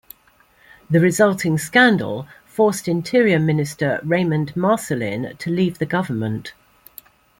The 0.89 0.99
resulting 0.99 1.59
scandal 1.59 2.27
forced 2.47 2.87
Interior 2.87 3.37
Minister 3.37 3.99
Raymond 4.03 4.55
Marcellin 4.55 5.35
to 5.37 5.51
leave 5.51 5.77
the 5.77 5.85
government. 5.85 6.55